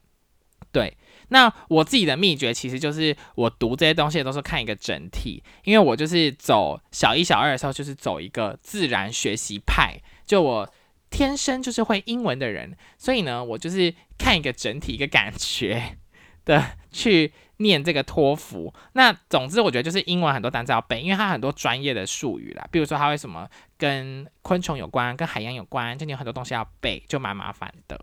[0.72, 0.96] 对，
[1.28, 10.72] 那我自己的秘诀其实就是我读这些东西都是看一个整体，因为我就是走小一小二的时候就是走一个自然学习派，就我。
[11.10, 15.98] 天生就是会英文的人，所以呢，我就是看一个整体一个感觉
[16.44, 18.72] 的去念这个托福。
[18.92, 28.00] 那总之，我觉得就是英文很多单词要背，因为它很多专业的术语啦，比如说它为什么跟昆虫有关，跟海洋有关，就你有很多东西要背，就蛮麻烦的。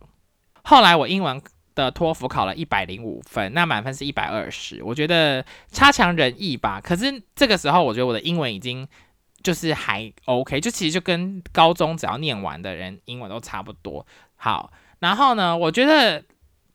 [0.63, 1.41] 后来我英文
[1.75, 6.81] 的托福考了一百零五分，那满分是一百二十，我觉得差强人意吧。
[6.81, 8.87] 可是这个时候，我觉得我的英文已经。
[9.47, 14.05] 就是还 OK，就其实就跟高中只要念完的人英文都差不多。
[14.36, 16.21] 好，然后呢，我觉得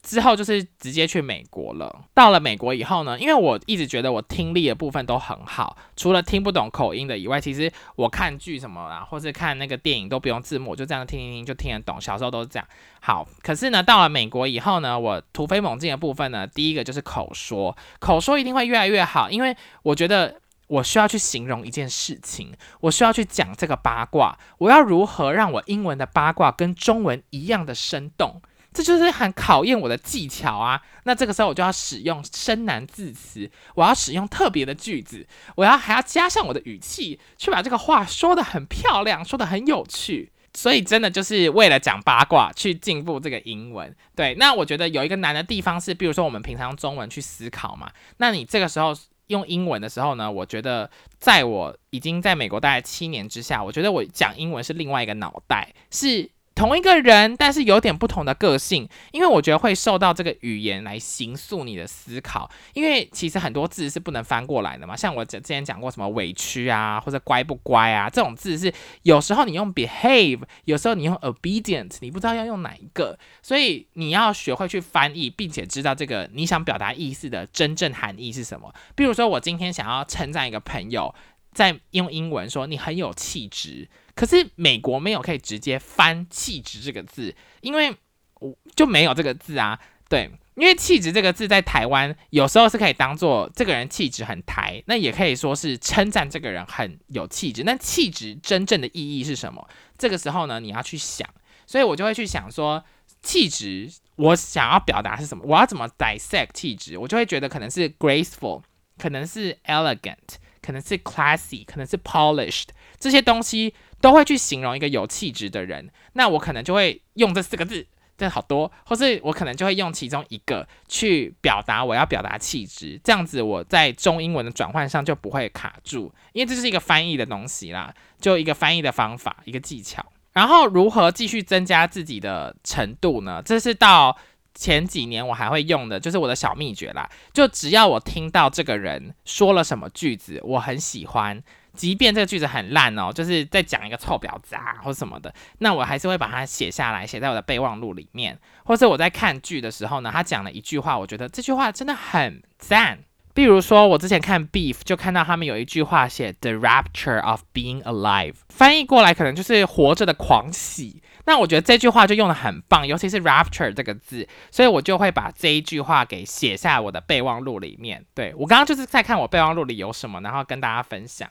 [0.01, 2.07] 之后就是直接去美国了。
[2.15, 12.01] 到了美国以后呢，因为我一直觉得我听力的部分都很好，除了听不懂口音的以外，其实我看剧什么啊，或是看那个电影都不用字幕，就这样听听听就听得懂。
[12.01, 12.67] 小时候都是这样。
[13.03, 20.41] 好，可是呢，到了美国以后呢，我突飞猛进的部分呢，第一个就是口说，口说一定会越来越好，因为我觉得。
[20.73, 28.41] 我需要去形容一件事情，我需要去讲这个八卦，我要如何让我英文的八卦跟中文一样的生动？
[28.73, 30.81] 这就是很考验我的技巧啊！
[31.05, 40.33] 那这个时候我就要使用生难字词，我要使用特别的句子，我要还要加上我的语气，去把这个话说的很漂亮，说的很有趣。
[40.55, 43.95] 所以真的就是为了讲八卦去进步这个英文。
[44.15, 48.97] 对，那我觉得有一个难的地方是，比如说我们平常用中文去思考嘛，那你这个时候。
[49.33, 56.31] 用英文的时候呢，我觉得在我已经在美国待了七年之下，我觉得我讲英文是另外一个脑袋，是。
[56.63, 62.49] 同一个人，但是有点不同的个性，因为我觉得会受到这个语言来形塑你的思考。
[62.73, 68.73] 因为其实很多字是不能翻过来的嘛，像我之前讲过什么委屈啊，或者乖不乖啊，这种字是
[69.03, 78.73] 有时候你用 behave，有时候你用 obedient，你不知道要用哪一个，所以你要学会去翻译，并且知道这个你想表达意思的真正含义是什么。
[78.95, 81.13] 比如说，我今天想要称赞一个朋友，
[81.53, 83.89] 在用英文说你很有气质。
[84.15, 87.97] 可是美国没有可以直接翻“气质”这个字，因为
[88.41, 89.79] 我就没有这个字啊。
[90.09, 97.63] 对，因为“气质”这个字在台湾有时候是可以当做这个人气质很台，那也可以说是称赞这个人很有气质。
[97.65, 99.67] 那气质真正的意义是什么？
[99.97, 101.27] 这个时候呢，你要去想。
[101.67, 102.85] 所以我就会去想说，
[103.23, 105.43] 气质我想要表达是什么？
[105.47, 106.99] 我要怎么 dissect 气质？
[106.99, 108.63] 我就会觉得可能是 graceful，
[108.99, 110.37] 可能是 elegant。
[110.65, 112.67] 可能是 classy，可能是 polished，
[113.01, 115.91] 这些东西都会去形容一个有气质的人。
[116.13, 117.87] 那我可能就会用这四个字，
[118.19, 130.05] 这好多，或是我可能就会用其中一个去表达我要表达气质，这样子我在中英文的转换上就不会卡住，因为这是一个翻译的东西啦，就一个翻译的方法，一个技巧。
[130.33, 133.43] 然后如何继续增加自己的程度呢？
[133.45, 134.17] 这是到
[134.55, 137.09] 前几年我还会用的，就是我的小秘诀啦。
[137.35, 141.43] 就只要我听到这个人说了什么句子，我很喜欢，
[141.75, 148.39] 即便这个句子很烂哦，就是在讲一个臭婊子啊或什么的，那我还是会把它写下来，写在我的备忘录里面。
[148.65, 152.99] 或是我在看剧的时候呢，他讲了一句话，我觉得这句话真的很赞。
[153.35, 161.03] 比如说，我之前看 Beef 就看到他们有一句话写 The rapture of being alive，翻译过来可能就是活着的狂喜。
[161.25, 168.05] 那我觉得这句话就用的很棒，尤其是 rapture 这个字，所以我就会把这一句话给写下我的备忘录里面。
[168.13, 171.27] 对我刚刚就是在看我备忘录里有什么，然后跟大家分享。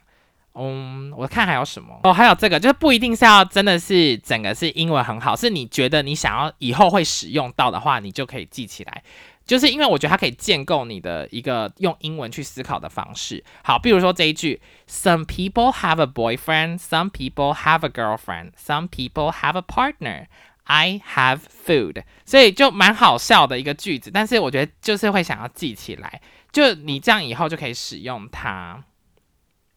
[0.54, 9.04] 嗯，我看还有什么哦，还有这个，就是不一定是要真的是整个是英文很好，是你觉得你想要以后会使用到的话，你就可以记起来。
[9.44, 13.44] 就是因为我觉得它可以建构你的一个用英文去思考的方式。
[13.64, 20.28] 好，比如说这一句：Some people have a boyfriend, some people have a girlfriend, some people have a partner.
[20.66, 22.04] I have food。
[22.24, 26.22] 所以就蛮好笑的一个句子，但是我觉得就是会想要记起来，
[26.52, 28.82] 就你这样以后就可以使用它。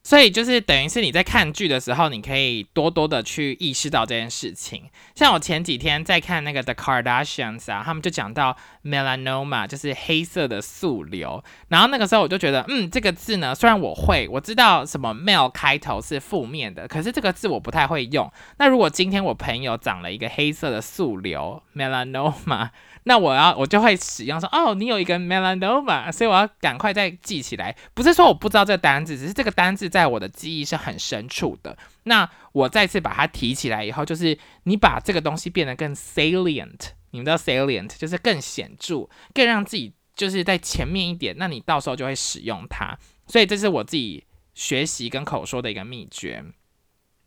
[0.05, 4.83] 所以就是等于是你在看剧的时候，你可以多多的去意识到这件事情。
[5.15, 11.43] 像我前几天在看那个 The Kardashians 啊，他们就讲到 melanoma，就是黑色的素瘤。
[11.69, 18.31] 然后那个时候我就觉得，嗯，这个字呢，虽然我会，我知道什么 mel 开头是负面的，可是这个字我不太会用。
[18.59, 22.69] 那如果今天我朋友长了一个黑色的素瘤 melanoma。
[23.07, 27.75] 那我要我就会使用说哦，你有一个 melanoma，所以我要赶快再记起来。
[27.93, 31.77] 不是说我不知道这个单字，只是这个单字在我的记忆是很深处的。
[32.03, 41.35] 那我再次把它提起来以后，就是你把这个东西变得更 salient，你们知道 salient 就是更显著，更让自己就是在前面一点。
[41.37, 42.97] 那你到时候就会使用它。
[43.27, 44.23] 所以这是我自己
[44.55, 46.43] 学习跟口说的一个秘诀。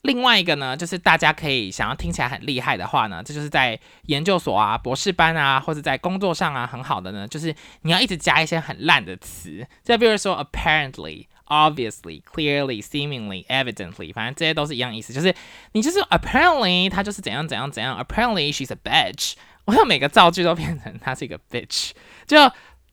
[0.02, 15.34] 另外一个呢，就是大家可以想要听起来很厉害的话呢，这就是在研究所啊、博士班啊，或者在工作上啊很好的呢，就是你要一直加一些很烂的词，就比如说 apparently、obviously、clearly、seemingly、evidently，反正这些都是一样意思，就是
[15.72, 19.32] 你就是 apparently 他就是怎样怎样怎样，apparently she's a bitch，
[19.64, 21.90] 我要每个造句都变成他是一个 bitch，
[22.24, 22.36] 就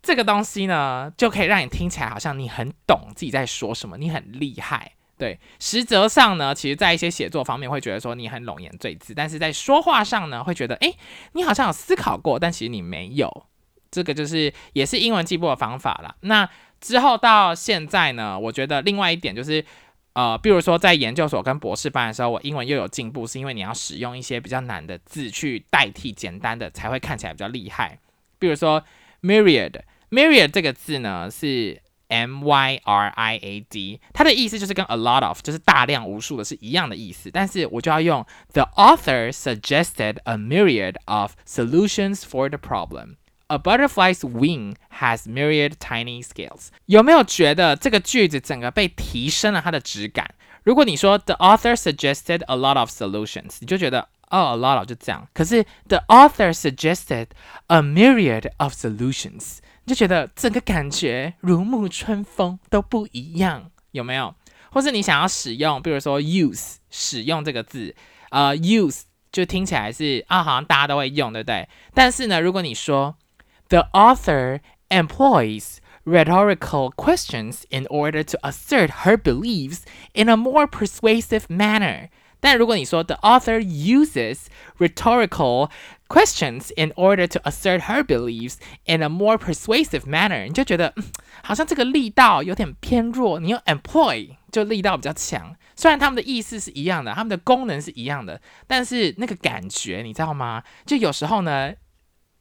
[0.01, 4.93] 这个东西呢，就可以让你听起来好像你很懂自己在说什么，你很厉害。
[5.17, 10.93] 对，实则上呢，其实，在一些写作方面会觉得说你很冗言赘字，但是在说话上呢，会觉得，哎，
[11.31, 13.45] 你好像有思考过，但其实你没有。
[13.89, 16.17] 这个就是也是英文进步的方法了。
[16.19, 16.49] 那
[16.81, 19.63] 之后到现在呢，我觉得另外一点就是，
[20.11, 27.97] 呃，比如说在研究所跟博士班的时候，我英文又有进步，是因为你要使用一些比较难的字去代替简单的，才会看起来比较厉害。
[28.37, 28.83] 比如说
[29.21, 31.81] myriad，myriad 这个字呢是。
[32.08, 41.34] M Y R I A D，它的意思就是跟 a lot of 就是大量无数的是一样的意思，但是我就要用 The author suggested a myriad of
[41.46, 43.16] solutions for the problem.
[43.46, 46.68] A butterfly's wing has myriad tiny scales。
[46.86, 50.34] 有没有觉得这个句子整个被提升了它的质感？
[50.64, 55.26] 如果你说 The author suggested a lot of solutions，你就觉得哦，a lot of 就这样。
[55.32, 57.28] 可是 The author suggested
[57.68, 59.58] a myriad of solutions。
[59.85, 64.33] 就觉得整个感觉如沐春风都不一样，有没有？
[64.71, 67.95] 或是你想要使用，比如说 use 使用这个字，
[68.29, 71.67] 呃，use 就听起来是啊，好像大家都会用，对不对？
[71.93, 73.15] 但是呢，如果你说
[73.69, 74.59] the author
[74.89, 79.79] employs rhetorical questions in order to assert her beliefs
[80.13, 82.09] in a more persuasive manner，
[82.39, 84.45] 但如果你说 the author uses
[84.77, 85.69] rhetorical
[86.07, 91.03] questions in order to assert her beliefs in a more persuasive manner，你就觉得、嗯、
[91.41, 93.39] 好像这个力道有点偏弱。
[93.39, 100.63] 你用 employ 就力道比较强，虽然他们的意思是一样的，他们的功能是一样的，但是那个感觉你知道吗？
[100.85, 101.73] 就有时候呢，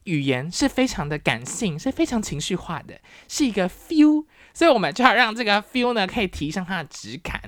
[0.03, 7.41] 语言是非常的感性，是非常情绪化的，是一个 feel，所以我们就要让这个 feel 呢可以提升它的质感。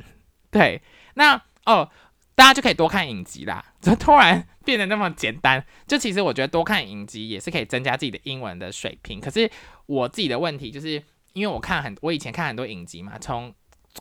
[0.49, 0.81] 对，
[1.13, 1.91] 那哦。
[2.37, 5.65] 大家就可以多看影集啦，怎 么突然变得那么简单？
[5.87, 9.19] 就其实我觉得多看影集也是可以增加自己的英文的水平。
[9.19, 9.49] 可是
[9.87, 11.01] 我自己的问题就是，
[11.33, 13.51] 因为我看很，我以前看很多影集嘛，从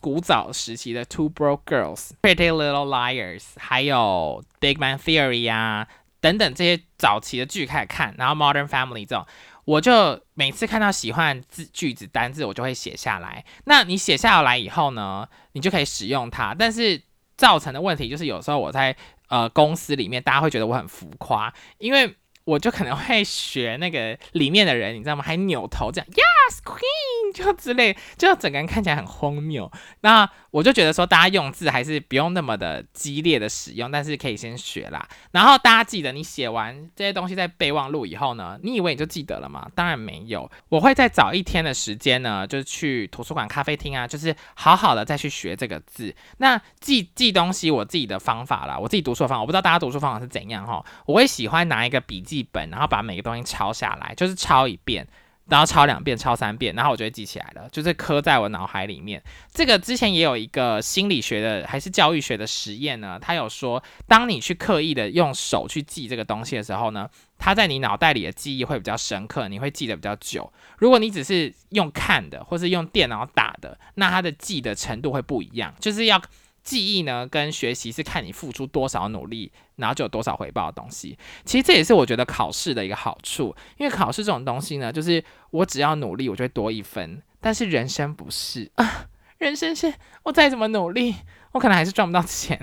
[0.03, 5.89] 古早时期的《Two Broke Girls》、《Pretty Little Liars》，还有《Big Bang Theory》啊
[6.21, 9.27] 等等这些早期的剧开始看，然后《Modern Family》这种，
[9.65, 13.43] 我就每次看到喜欢字句子单字，我就会写下来。
[13.65, 16.55] 那你写下来以后呢，你就可以使用它。
[16.55, 17.01] 但是
[17.37, 18.97] 造成的问题就是，有时候我在
[19.29, 22.17] 呃公司里面，大家会觉得我很浮夸，因为。
[22.47, 25.23] 我就可能会学那个里面的人，你知道吗？
[25.23, 29.69] 还扭头这样，Yes Queen，就之类，就整个人看起来很荒谬。
[30.03, 35.09] 那我就觉得说，大家用字还是不用那么的激烈的使用，但是可以先学啦。
[35.33, 39.69] 然后大家记得，你写完这些东西在备忘录以后呢，你以为你就记得了吗？
[39.75, 46.15] 当然没有，我会再找一天的时间呢，就是去图书馆、咖啡厅啊，就是好好的再去学这个字。
[46.39, 50.85] 那记记东西，我自己的方法啦，我自己读书的方法，我不知道大家读书方法是怎样哈。
[51.07, 52.36] 我会喜欢拿一个笔记。
[52.37, 55.07] 记本，然后把每个东西抄下来，就是抄一遍，
[55.47, 59.23] 然后抄两遍，抄三遍，然后我就会记起来了，就是刻在我脑海里面。
[59.53, 67.09] 这个之前也有一个心理学的还是教育学的实验呢，他有说，当你去刻意的用手去记这个东西的时候呢，
[67.39, 70.53] 它在你脑袋里的记忆会比较深刻，你会记得比较久。
[70.77, 76.21] 如果你只是用看的，或是用电脑打的，那它的记的程度会不一样，就是要。
[76.67, 81.17] 记忆呢，跟学习是看你付出多少努力，然后就有多少回报的东西。
[81.45, 87.23] 其实这也是我觉得考试的一个好处，因为考试这种东西呢，就是我只要努力，我就会多一分。
[87.41, 89.07] 但是人生不是啊，
[89.39, 89.95] 人生是
[90.25, 91.15] 我再怎么努力，
[91.53, 92.61] 我可能还是赚不到钱。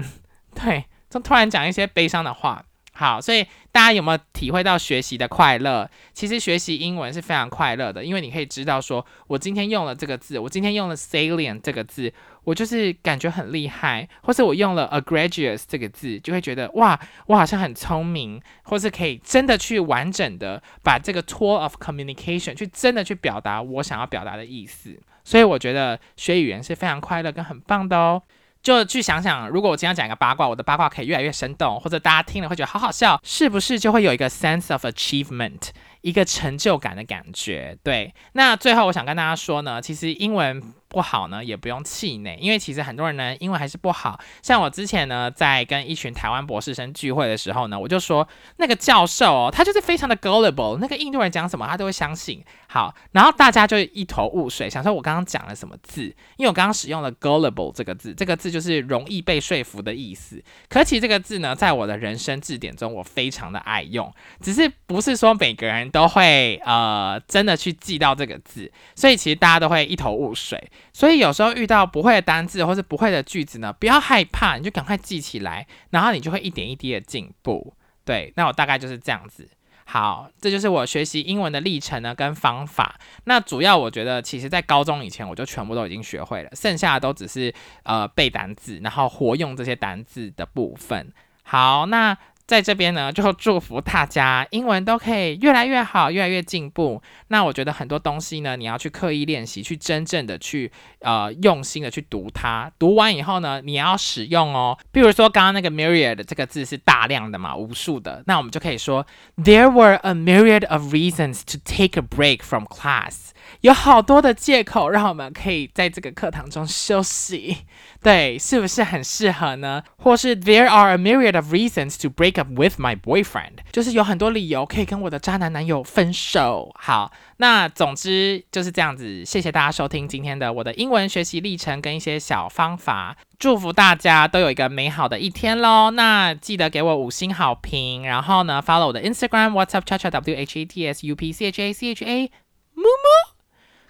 [0.53, 2.65] 对，就突然讲一些悲伤的话。
[2.95, 5.89] 好，所以大家有没有体会到学习的快乐？
[6.13, 12.13] 其实学习英文是非常快乐的，因为你可以知道说，我今天用了这个字，我今天用了 salient 这个字，
[12.43, 24.95] 我就是感觉很厉害；或是我用了 egregious 这个字，就会觉得哇，我好像很聪明，或是可以真的去完整的把这个 tool of communication 去真的去表达我想要表达的意思。
[25.23, 28.21] 所以我觉得学语言是非常快乐跟很棒的哦。
[28.63, 35.69] 就去想想，如果我今天讲一个八卦，我的八卦可以越来越生动，或者大家听了会觉得好好笑，是不是就会有一个 sense of achievement，
[36.01, 37.77] 一个成就感的感觉？
[37.83, 40.63] 对，那最后我想跟大家说呢，其实英文。
[40.93, 44.19] 不好呢，也不用气馁，因为其实很多人呢，英文还是不好。
[44.43, 48.27] 像我之前呢，在跟一群台湾博士生聚会的时候呢，我就说
[48.57, 52.43] 那个教授哦，他就是非常的 gullible，那个印度人讲什么他都会相信。
[52.67, 56.03] 好，然后大家就一头雾水，想说我刚刚讲了什么字？
[56.37, 60.43] 因为我刚刚使用了 gullible 这个字，这个字就是容易被说服的意思。
[60.69, 70.71] 可其这个字呢，在我的人生字典中，我非常的爱用，只是不是说每个人都会呃真的去记到这个字，所以其实大家都会一头雾水。
[70.91, 77.75] 所以有时候遇到不会的单字或是不会的句子呢，不要害怕，你就赶快记起来，然后你就会一点一滴的进步。
[78.03, 79.47] 对，那我大概就是这样子。
[79.85, 82.99] 好，这就是我学习英文的历程呢，跟方法。
[83.25, 87.53] 那主要我觉得，其实在高中以前我就全部都已经学会了，剩下的都只是
[87.83, 91.11] 呃背单字，然后活用这些单字的部分。
[91.43, 92.17] 好，那。
[92.45, 97.01] 在这边呢，就祝福大家英文都可以越来越好，越来越进步。
[97.29, 102.71] 那我觉得很多东西呢，你要去刻意练习，去真正的去呃用心的去读它。
[102.77, 104.77] 读完以后呢，你要使用哦。
[104.91, 108.21] 比如说刚刚那个 myriad 这个字是大量的嘛，无数的。
[108.27, 109.05] 那我们就可以说
[109.37, 113.29] ，There were a myriad of reasons to take a break from class。
[113.61, 117.57] 有好多的借口让我们可以在这个课堂中休息，
[118.01, 119.83] 对，是不是很适合呢？
[119.97, 126.71] 或是 There are a myriad of reasons to break up with my boyfriend，就是有很多理由可以跟我的渣男男友分手。
[126.75, 129.25] 好，那总之就是这样子。
[129.25, 135.91] 谢谢大家收听今天的我的英文学习历程跟一些小方法，祝福大家都有一个美好的一天喽。
[135.91, 141.61] 那记得给我五星好评，然后呢，follow 我的 Instagram What's Up Cha Cha W H A T S U P C H
[141.61, 142.31] A C H A，
[142.73, 142.87] 木木。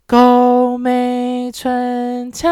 [0.06, 2.52] 高美春墙。